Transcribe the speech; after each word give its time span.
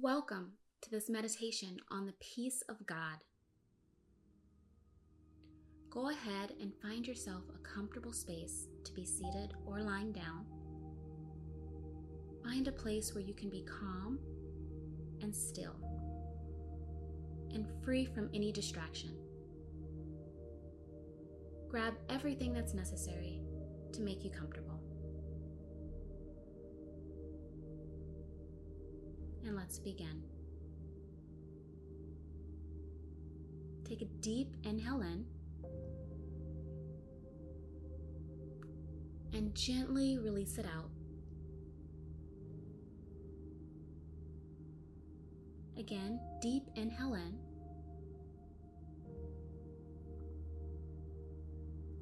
Welcome 0.00 0.52
to 0.82 0.90
this 0.90 1.10
meditation 1.10 1.78
on 1.90 2.06
the 2.06 2.12
peace 2.20 2.62
of 2.68 2.86
God. 2.86 3.18
Go 5.90 6.10
ahead 6.10 6.52
and 6.60 6.72
find 6.80 7.04
yourself 7.04 7.42
a 7.52 7.68
comfortable 7.68 8.12
space 8.12 8.68
to 8.84 8.92
be 8.92 9.04
seated 9.04 9.54
or 9.66 9.80
lying 9.80 10.12
down. 10.12 10.46
Find 12.44 12.68
a 12.68 12.72
place 12.72 13.12
where 13.12 13.24
you 13.24 13.34
can 13.34 13.50
be 13.50 13.64
calm 13.64 14.20
and 15.20 15.34
still 15.34 15.74
and 17.52 17.66
free 17.82 18.04
from 18.04 18.30
any 18.32 18.52
distraction. 18.52 19.16
Grab 21.68 21.94
everything 22.08 22.52
that's 22.52 22.74
necessary 22.74 23.40
to 23.94 24.02
make 24.02 24.22
you 24.22 24.30
comfortable. 24.30 24.80
And 29.44 29.56
let's 29.56 29.78
begin. 29.78 30.22
Take 33.84 34.02
a 34.02 34.06
deep 34.20 34.54
inhale 34.64 35.00
in 35.00 35.24
and 39.32 39.54
gently 39.54 40.18
release 40.18 40.58
it 40.58 40.66
out. 40.66 40.90
Again, 45.78 46.20
deep 46.42 46.64
inhale 46.74 47.14
in 47.14 47.38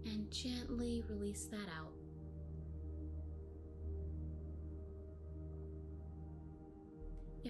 and 0.06 0.30
gently 0.30 1.04
release 1.08 1.46
that 1.50 1.68
out. 1.78 1.92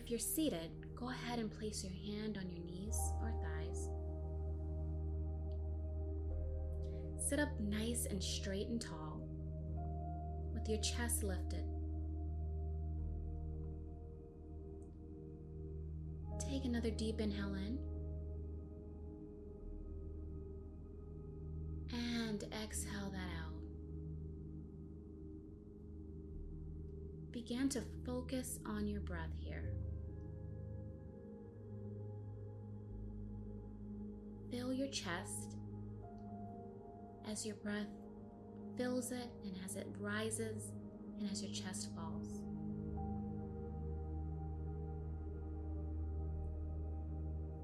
If 0.06 0.10
you're 0.10 0.20
seated, 0.20 0.70
go 0.94 1.10
ahead 1.10 1.40
and 1.40 1.50
place 1.50 1.82
your 1.82 1.92
hand 1.92 2.38
on 2.38 2.48
your 2.48 2.64
knees 2.64 2.96
or 3.20 3.32
thighs. 3.42 3.88
Sit 7.28 7.40
up 7.40 7.48
nice 7.58 8.06
and 8.08 8.22
straight 8.22 8.68
and 8.68 8.80
tall 8.80 9.20
with 10.54 10.68
your 10.68 10.80
chest 10.80 11.24
lifted. 11.24 11.64
Take 16.38 16.66
another 16.66 16.90
deep 16.90 17.20
inhale 17.20 17.54
in. 17.54 17.76
And 21.92 22.44
exhale 22.62 23.10
that 23.10 23.28
out. 23.44 23.54
Begin 27.32 27.68
to 27.70 27.82
focus 28.04 28.60
on 28.64 28.86
your 28.86 29.00
breath 29.00 29.34
here. 29.40 29.72
Your 34.86 34.92
chest 34.92 35.56
as 37.28 37.44
your 37.44 37.56
breath 37.56 37.88
fills 38.76 39.10
it 39.10 39.28
and 39.42 39.56
as 39.64 39.74
it 39.74 39.86
rises 39.98 40.70
and 41.18 41.28
as 41.30 41.42
your 41.42 41.52
chest 41.52 41.90
falls. 41.96 42.42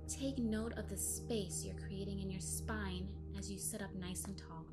Take 0.08 0.38
note 0.38 0.72
of 0.76 0.88
the 0.88 0.96
space 0.96 1.64
you're 1.64 1.78
creating 1.86 2.20
in 2.20 2.30
your 2.30 2.40
spine 2.40 3.06
as 3.38 3.50
you 3.50 3.58
sit 3.58 3.82
up 3.82 3.94
nice 3.94 4.24
and 4.24 4.36
tall. 4.36 4.66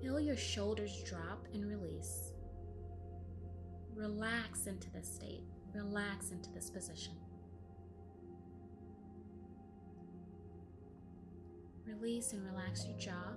Feel 0.00 0.18
your 0.18 0.36
shoulders 0.36 1.02
drop 1.04 1.46
and 1.52 1.66
release. 1.66 2.32
Relax 3.94 4.66
into 4.66 4.90
this 4.92 5.06
state. 5.06 5.42
Relax 5.74 6.30
into 6.30 6.50
this 6.52 6.70
position. 6.70 7.14
Release 11.86 12.32
and 12.32 12.44
relax 12.44 12.86
your 12.86 12.98
jaw. 12.98 13.34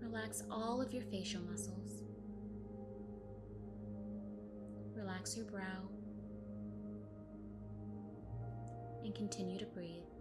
Relax 0.00 0.42
all 0.50 0.80
of 0.80 0.92
your 0.92 1.02
facial 1.04 1.42
muscles. 1.42 2.02
Relax 4.94 5.36
your 5.36 5.46
brow. 5.46 5.88
And 9.04 9.14
continue 9.14 9.58
to 9.58 9.66
breathe. 9.66 10.13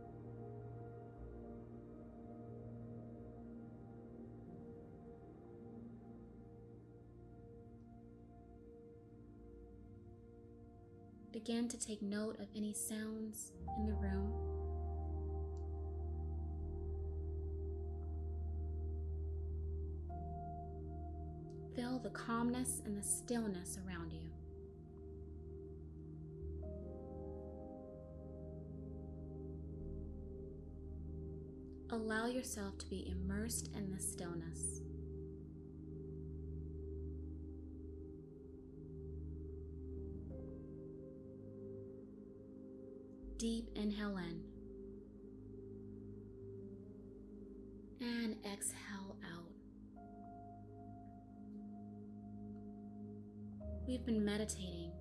Begin 11.34 11.68
to 11.68 11.80
take 11.80 12.00
note 12.04 12.40
of 12.40 12.46
any 12.56 12.74
sounds 12.74 13.54
in 13.76 13.88
the 13.88 13.94
room. 13.94 14.32
Feel 21.76 21.98
the 21.98 22.12
calmness 22.12 22.84
and 22.86 22.96
the 22.96 23.02
stillness 23.02 23.80
around 23.88 24.14
you. 24.14 24.30
Allow 31.90 32.28
yourself 32.28 32.78
to 32.78 32.86
be 32.86 33.10
immersed 33.10 33.72
in 33.76 33.92
the 33.92 34.00
stillness. 34.00 34.82
Deep 43.44 43.68
inhale 43.76 44.16
in 44.16 44.42
and 48.00 48.38
exhale 48.46 49.18
out. 49.36 49.52
We've 53.86 54.06
been 54.06 54.24
meditating 54.24 54.94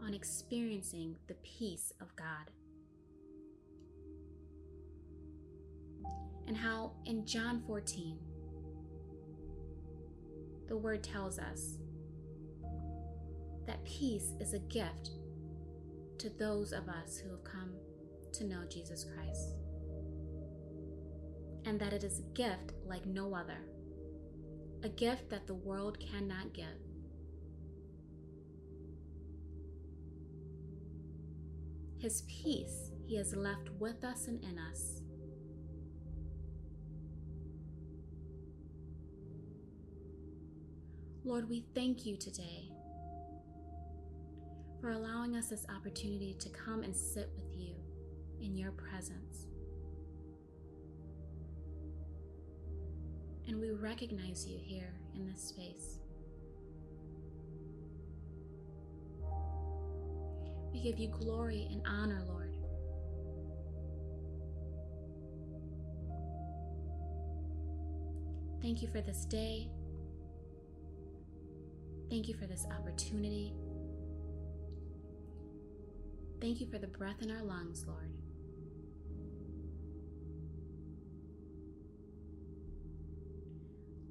on 0.00 0.14
experiencing 0.14 1.16
the 1.26 1.34
peace 1.42 1.92
of 2.00 2.14
God. 2.14 2.52
And 6.46 6.56
how 6.56 6.92
in 7.06 7.26
John 7.26 7.60
14, 7.66 8.16
the 10.68 10.76
word 10.76 11.02
tells 11.02 11.40
us 11.40 11.78
that 13.66 13.84
peace 13.84 14.32
is 14.38 14.54
a 14.54 14.60
gift 14.60 15.10
to 16.24 16.30
those 16.38 16.72
of 16.72 16.88
us 16.88 17.18
who 17.18 17.28
have 17.28 17.44
come 17.44 17.70
to 18.32 18.44
know 18.44 18.62
Jesus 18.70 19.04
Christ. 19.04 19.56
And 21.66 21.78
that 21.78 21.92
it 21.92 22.02
is 22.02 22.20
a 22.20 22.34
gift 22.34 22.72
like 22.86 23.04
no 23.04 23.34
other, 23.34 23.58
a 24.82 24.88
gift 24.88 25.28
that 25.28 25.46
the 25.46 25.52
world 25.52 25.98
cannot 26.00 26.54
give. 26.54 26.64
His 31.98 32.22
peace 32.22 32.90
he 33.06 33.16
has 33.16 33.36
left 33.36 33.68
with 33.78 34.02
us 34.02 34.26
and 34.26 34.42
in 34.42 34.58
us. 34.58 35.02
Lord, 41.22 41.50
we 41.50 41.66
thank 41.74 42.06
you 42.06 42.16
today 42.16 42.73
for 44.84 44.90
allowing 44.90 45.34
us 45.34 45.48
this 45.48 45.64
opportunity 45.74 46.36
to 46.38 46.50
come 46.50 46.82
and 46.82 46.94
sit 46.94 47.30
with 47.36 47.58
you 47.58 47.74
in 48.42 48.54
your 48.54 48.70
presence. 48.72 49.46
And 53.48 53.58
we 53.58 53.70
recognize 53.70 54.46
you 54.46 54.58
here 54.62 54.92
in 55.14 55.26
this 55.26 55.40
space. 55.40 56.00
We 60.70 60.82
give 60.82 60.98
you 60.98 61.08
glory 61.08 61.66
and 61.70 61.80
honor, 61.86 62.22
Lord. 62.28 62.54
Thank 68.60 68.82
you 68.82 68.88
for 68.88 69.00
this 69.00 69.24
day. 69.24 69.70
Thank 72.10 72.28
you 72.28 72.34
for 72.34 72.46
this 72.46 72.66
opportunity. 72.78 73.54
Thank 76.44 76.60
you 76.60 76.66
for 76.66 76.76
the 76.76 76.86
breath 76.86 77.22
in 77.22 77.30
our 77.30 77.42
lungs, 77.42 77.86
Lord. 77.88 78.10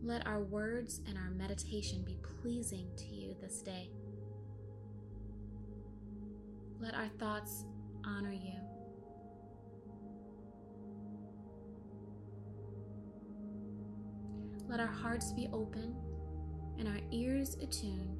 Let 0.01 0.25
our 0.25 0.41
words 0.41 0.99
and 1.07 1.15
our 1.15 1.29
meditation 1.29 2.01
be 2.03 2.17
pleasing 2.41 2.87
to 2.97 3.05
you 3.05 3.35
this 3.39 3.61
day. 3.61 3.91
Let 6.79 6.95
our 6.95 7.07
thoughts 7.19 7.65
honor 8.03 8.33
you. 8.33 8.59
Let 14.67 14.79
our 14.79 14.87
hearts 14.87 15.33
be 15.33 15.49
open 15.53 15.95
and 16.79 16.87
our 16.87 16.99
ears 17.11 17.57
attuned 17.61 18.17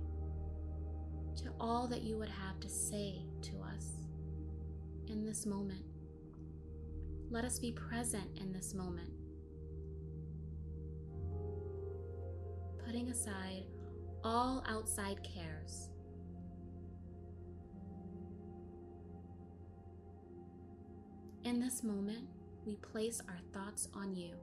to 1.37 1.51
all 1.59 1.87
that 1.87 2.03
you 2.03 2.15
would 2.19 2.29
have 2.29 2.59
to 2.59 2.69
say 2.69 3.25
to 3.41 3.53
us 3.75 4.02
in 5.13 5.23
this 5.23 5.45
moment. 5.45 5.85
Let 7.29 7.45
us 7.45 7.59
be 7.59 7.71
present 7.71 8.35
in 8.35 8.51
this 8.51 8.73
moment, 8.73 9.11
putting 12.83 13.09
aside 13.09 13.65
all 14.23 14.63
outside 14.67 15.19
cares. 15.23 15.89
In 21.43 21.59
this 21.59 21.83
moment, 21.83 22.27
we 22.65 22.75
place 22.77 23.21
our 23.27 23.39
thoughts 23.53 23.89
on 23.93 24.15
you. 24.15 24.33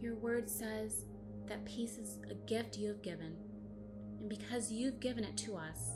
Your 0.00 0.14
word 0.14 0.48
says 0.48 1.06
that 1.48 1.64
peace 1.64 1.98
is 1.98 2.18
a 2.30 2.34
gift 2.34 2.76
you 2.78 2.88
have 2.88 3.02
given, 3.02 3.36
and 4.20 4.28
because 4.28 4.72
you've 4.72 5.00
given 5.00 5.24
it 5.24 5.36
to 5.38 5.54
us, 5.56 5.92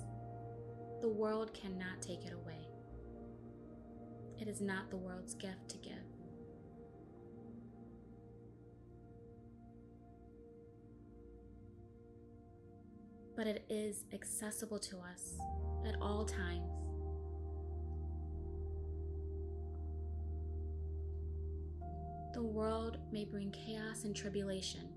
the 1.00 1.08
world 1.08 1.52
cannot 1.55 2.00
take 2.00 2.25
it 2.25 2.32
away. 2.32 2.69
It 4.38 4.49
is 4.49 4.61
not 4.61 4.91
the 4.91 4.97
world's 4.97 5.35
gift 5.35 5.69
to 5.70 5.76
give. 5.79 5.93
But 13.37 13.47
it 13.47 13.64
is 13.70 14.05
accessible 14.12 14.79
to 14.81 14.97
us 14.99 15.38
at 15.87 15.97
all 16.00 16.25
times. 16.25 16.70
The 22.35 22.43
world 22.43 22.99
may 23.11 23.25
bring 23.25 23.50
chaos 23.50 24.05
and 24.05 24.14
tribulation, 24.14 24.88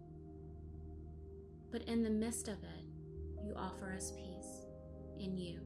but 1.73 1.81
in 1.87 2.03
the 2.03 2.09
midst 2.09 2.47
of 2.47 2.63
it, 2.63 2.85
you 3.43 3.55
offer 3.57 3.91
us 3.91 4.11
peace 4.11 4.67
in 5.17 5.35
you. 5.35 5.59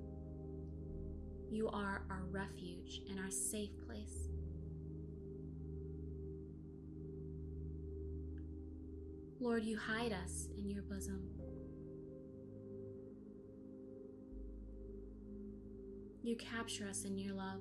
You 1.51 1.67
are 1.67 2.03
our 2.09 2.23
refuge 2.31 3.01
and 3.09 3.19
our 3.19 3.29
safe 3.29 3.71
place. 3.85 4.29
Lord, 9.41 9.65
you 9.65 9.77
hide 9.77 10.13
us 10.13 10.47
in 10.57 10.69
your 10.69 10.81
bosom. 10.83 11.29
You 16.23 16.37
capture 16.37 16.87
us 16.87 17.03
in 17.03 17.19
your 17.19 17.33
love. 17.33 17.59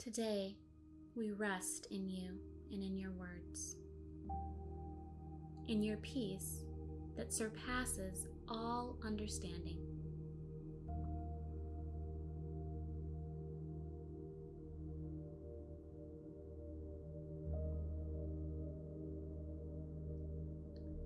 Today, 0.00 0.56
we 1.14 1.32
rest 1.32 1.88
in 1.90 2.08
you 2.08 2.38
and 2.72 2.82
in 2.82 2.96
your 2.96 3.10
words, 3.12 3.76
in 5.68 5.82
your 5.82 5.98
peace 5.98 6.64
that 7.18 7.34
surpasses 7.34 8.26
all 8.48 8.96
understanding. 9.04 9.76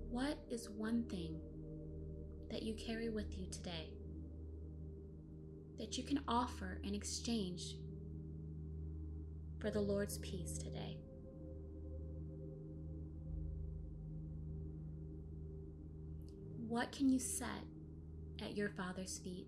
What 0.09 0.37
is 0.49 0.69
one 0.69 1.03
thing 1.09 1.37
that 2.49 2.63
you 2.63 2.73
carry 2.75 3.09
with 3.09 3.37
you 3.37 3.45
today 3.47 3.89
that 5.77 5.97
you 5.97 6.05
can 6.05 6.21
offer 6.29 6.79
in 6.85 6.95
exchange 6.95 7.75
for 9.59 9.69
the 9.71 9.79
Lord's 9.79 10.17
peace 10.19 10.57
today? 10.57 10.97
What 16.67 16.91
can 16.91 17.07
you 17.09 17.19
set 17.19 17.47
at 18.41 18.57
your 18.57 18.69
Father's 18.69 19.19
feet? 19.19 19.47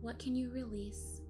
What 0.00 0.18
can 0.18 0.36
you 0.36 0.50
release? 0.50 1.22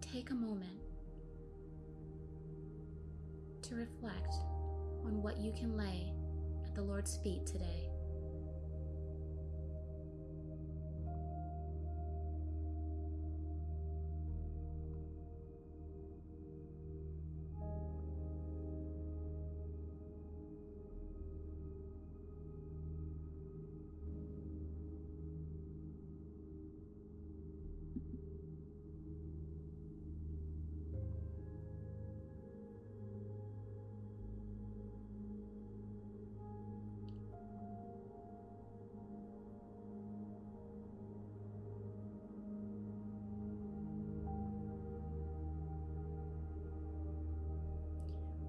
Take 0.00 0.30
a 0.30 0.34
moment 0.34 0.80
to 3.62 3.74
reflect 3.74 4.34
on 5.04 5.22
what 5.22 5.38
you 5.38 5.52
can 5.52 5.76
lay 5.76 6.12
the 6.74 6.82
Lord's 6.82 7.16
feet 7.16 7.46
today. 7.46 7.91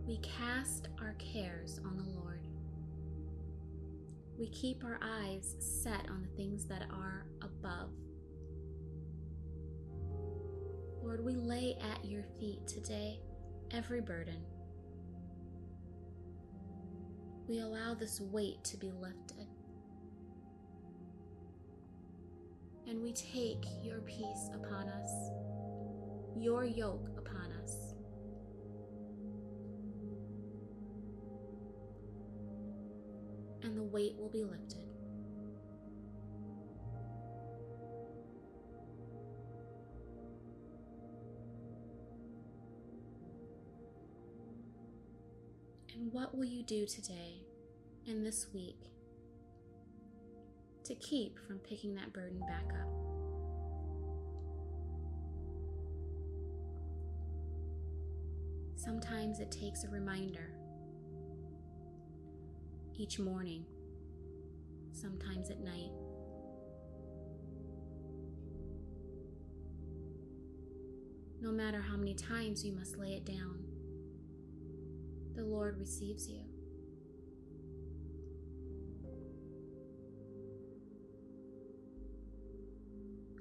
We 0.06 0.18
cast 0.18 0.90
our 1.00 1.16
cares 1.18 1.80
on 1.86 1.96
the 1.96 2.20
Lord. 2.20 2.46
We 4.38 4.50
keep 4.50 4.84
our 4.84 5.00
eyes 5.02 5.56
set 5.60 6.10
on 6.10 6.22
the 6.22 6.36
things 6.36 6.66
that 6.66 6.88
are 6.92 7.26
above. 7.42 7.92
Lord, 11.02 11.24
we 11.24 11.36
lay 11.36 11.78
at 11.94 12.04
your 12.04 12.24
feet 12.38 12.68
today 12.68 13.22
every 13.72 14.02
burden. 14.02 14.42
We 17.48 17.60
allow 17.60 17.94
this 17.94 18.20
weight 18.20 18.62
to 18.66 18.78
be 18.78 18.92
lifted. 18.92 19.48
And 22.88 23.02
we 23.02 23.14
take 23.14 23.66
your 23.82 24.02
peace 24.02 24.50
upon 24.54 24.90
us, 24.90 25.12
your 26.38 26.66
yoke 26.66 27.10
upon 27.18 27.52
us. 27.62 27.83
Weight 33.94 34.16
will 34.18 34.30
be 34.30 34.44
lifted. 34.44 34.80
And 45.96 46.12
what 46.12 46.36
will 46.36 46.44
you 46.44 46.64
do 46.64 46.88
today 46.88 47.44
and 48.08 48.26
this 48.26 48.48
week 48.52 48.90
to 50.86 50.96
keep 50.96 51.38
from 51.48 51.60
picking 51.60 51.94
that 51.96 52.12
burden 52.12 52.40
back 52.40 52.66
up? 52.74 52.90
Sometimes 58.76 59.40
it 59.40 59.52
takes 59.52 59.84
a 59.84 59.90
reminder 59.90 60.50
each 62.98 63.20
morning, 63.20 63.66
sometimes 64.94 65.50
at 65.50 65.60
night. 65.60 65.92
No 71.42 71.52
matter 71.52 71.82
how 71.82 71.98
many 71.98 72.14
times 72.14 72.64
you 72.64 72.72
must 72.72 72.98
lay 72.98 73.14
it 73.14 73.26
down, 73.26 73.60
the 75.36 75.44
Lord 75.44 75.78
receives 75.78 76.30
you. 76.30 76.42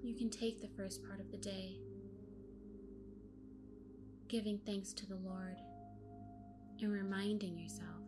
You 0.03 0.15
can 0.17 0.31
take 0.31 0.61
the 0.61 0.69
first 0.77 1.05
part 1.05 1.21
of 1.21 1.31
the 1.31 1.37
day, 1.37 1.77
giving 4.29 4.59
thanks 4.67 4.93
to 4.95 5.07
the 5.07 5.17
Lord 5.17 5.59
and 6.81 6.93
reminding 6.93 7.57
yourself 7.57 8.03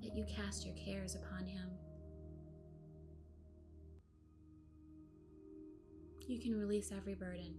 that 0.00 0.14
you 0.14 0.24
cast 0.24 0.64
your 0.64 0.76
cares 0.76 1.16
upon 1.16 1.44
Him. 1.44 1.77
You 6.28 6.38
can 6.38 6.58
release 6.58 6.92
every 6.94 7.14
burden 7.14 7.54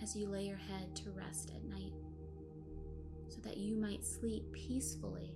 as 0.00 0.14
you 0.14 0.28
lay 0.28 0.44
your 0.44 0.56
head 0.56 0.94
to 0.94 1.10
rest 1.10 1.50
at 1.50 1.64
night 1.64 1.92
so 3.28 3.40
that 3.42 3.56
you 3.56 3.74
might 3.74 4.04
sleep 4.04 4.44
peacefully. 4.52 5.34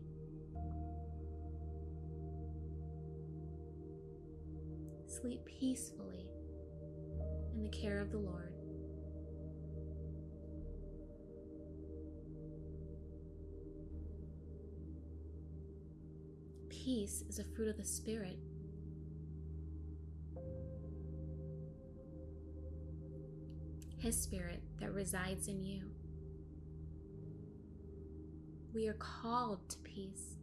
Sleep 5.09 5.45
peacefully 5.45 6.29
in 7.57 7.65
the 7.65 7.69
care 7.69 7.99
of 7.99 8.13
the 8.13 8.19
Lord. 8.19 8.53
Peace 16.71 17.25
is 17.29 17.41
a 17.41 17.45
fruit 17.57 17.71
of 17.71 17.77
the 17.77 17.85
Spirit. 17.85 18.39
His 23.99 24.21
Spirit 24.21 24.63
that 24.81 24.93
resides 24.93 25.49
in 25.49 25.65
you. 25.65 25.83
We 28.73 28.87
are 28.87 28.95
called 28.95 29.69
to 29.71 29.79
peace. 29.79 30.37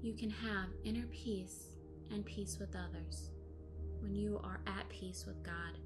You 0.00 0.14
can 0.14 0.30
have 0.30 0.68
inner 0.84 1.06
peace 1.08 1.74
and 2.12 2.24
peace 2.24 2.58
with 2.60 2.76
others 2.76 3.30
when 4.00 4.14
you 4.14 4.40
are 4.44 4.60
at 4.68 4.88
peace 4.88 5.24
with 5.26 5.42
God. 5.42 5.76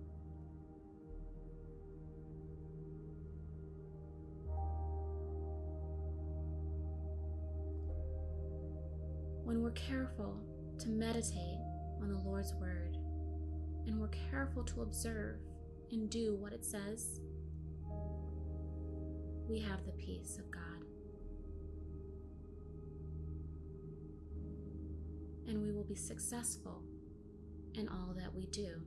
When 9.45 9.63
we're 9.63 9.71
careful 9.71 10.37
to 10.83 10.89
meditate 10.89 11.61
on 12.01 12.11
the 12.11 12.19
Lord's 12.19 12.53
Word 12.55 12.97
and 13.87 14.01
we're 14.01 14.11
careful 14.31 14.65
to 14.65 14.83
observe 14.83 15.37
and 15.93 16.11
do 16.11 16.35
what 16.35 16.53
it 16.53 16.65
says, 16.65 17.21
we 19.49 19.61
have 19.61 19.85
the 19.85 19.93
peace 19.93 20.39
of 20.39 20.51
God. 20.51 20.63
And 25.47 25.63
we 25.63 25.71
will 25.71 25.85
be 25.85 25.95
successful 25.95 26.83
in 27.75 27.89
all 27.89 28.15
that 28.17 28.35
we 28.35 28.47
do, 28.47 28.81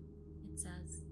it 0.51 0.59
says. 0.59 1.03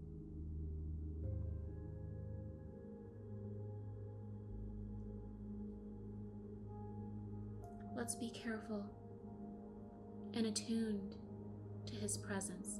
Let's 7.95 8.15
be 8.15 8.31
careful 8.31 8.85
and 10.33 10.45
attuned 10.45 11.15
to 11.85 11.95
His 11.95 12.17
presence. 12.17 12.79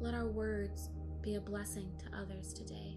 Let 0.00 0.14
our 0.14 0.26
words 0.26 0.90
be 1.22 1.34
a 1.34 1.40
blessing 1.40 1.90
to 1.98 2.18
others 2.18 2.52
today. 2.52 2.96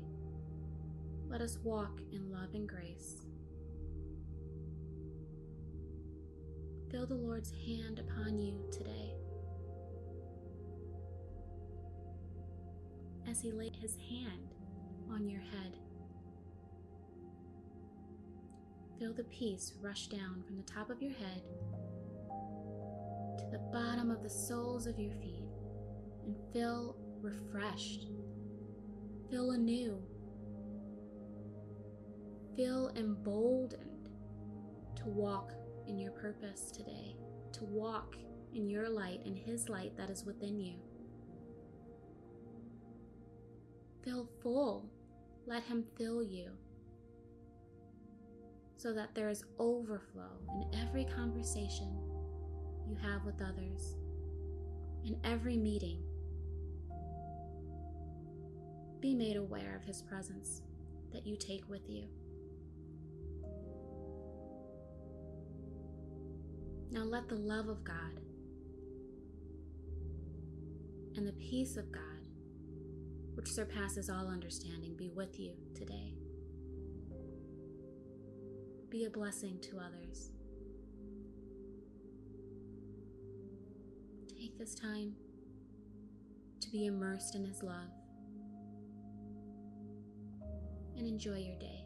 Let 1.27 1.41
us 1.41 1.57
walk 1.63 1.99
in 2.11 2.31
love 2.31 2.53
and 2.53 2.67
grace. 2.67 3.25
Feel 6.91 7.07
the 7.07 7.15
Lord's 7.15 7.51
hand 7.51 7.99
upon 7.99 8.37
you 8.37 8.53
today. 8.71 9.13
As 13.29 13.41
He 13.41 13.51
laid 13.51 13.75
His 13.75 13.95
hand 13.95 14.55
on 15.09 15.27
your 15.27 15.41
head. 15.41 15.77
Feel 19.01 19.13
the 19.13 19.23
peace 19.23 19.73
rush 19.81 20.05
down 20.09 20.43
from 20.45 20.57
the 20.57 20.71
top 20.71 20.91
of 20.91 21.01
your 21.01 21.13
head 21.13 21.41
to 23.39 23.45
the 23.51 23.57
bottom 23.73 24.11
of 24.11 24.21
the 24.21 24.29
soles 24.29 24.85
of 24.85 24.99
your 24.99 25.13
feet 25.13 25.49
and 26.23 26.35
feel 26.53 26.95
refreshed. 27.19 28.05
Feel 29.31 29.53
anew. 29.53 29.99
Feel 32.55 32.91
emboldened 32.95 34.09
to 34.97 35.05
walk 35.05 35.51
in 35.87 35.97
your 35.97 36.11
purpose 36.11 36.69
today, 36.69 37.15
to 37.53 37.63
walk 37.63 38.17
in 38.53 38.69
your 38.69 38.87
light 38.87 39.21
and 39.25 39.35
His 39.35 39.67
light 39.67 39.97
that 39.97 40.11
is 40.11 40.25
within 40.25 40.59
you. 40.59 40.75
Feel 44.03 44.29
full. 44.43 44.91
Let 45.47 45.63
Him 45.63 45.85
fill 45.97 46.21
you 46.21 46.51
so 48.81 48.91
that 48.91 49.13
there 49.13 49.29
is 49.29 49.43
overflow 49.59 50.39
in 50.55 50.79
every 50.79 51.05
conversation 51.05 51.95
you 52.87 52.95
have 52.95 53.23
with 53.23 53.39
others, 53.39 53.95
in 55.05 55.15
every 55.23 55.55
meeting. 55.55 56.01
Be 58.99 59.13
made 59.13 59.35
aware 59.37 59.75
of 59.75 59.83
His 59.83 60.01
presence 60.01 60.63
that 61.13 61.27
you 61.27 61.35
take 61.37 61.69
with 61.69 61.87
you. 61.87 62.05
Now 66.91 67.03
let 67.03 67.29
the 67.29 67.35
love 67.35 67.67
of 67.67 67.83
God 67.83 68.19
and 71.15 71.27
the 71.27 71.33
peace 71.33 71.77
of 71.77 71.91
God, 71.91 72.01
which 73.35 73.47
surpasses 73.47 74.09
all 74.09 74.27
understanding, 74.27 74.95
be 74.97 75.11
with 75.11 75.39
you 75.39 75.53
today. 75.75 76.15
Be 78.91 79.05
a 79.05 79.09
blessing 79.09 79.57
to 79.61 79.77
others. 79.77 80.31
Take 84.27 84.57
this 84.57 84.75
time 84.75 85.15
to 86.59 86.69
be 86.69 86.87
immersed 86.87 87.35
in 87.35 87.45
His 87.45 87.63
love 87.63 87.87
and 90.97 91.07
enjoy 91.07 91.37
your 91.37 91.57
day. 91.57 91.80